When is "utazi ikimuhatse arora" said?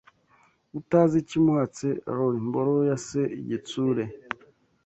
0.79-2.35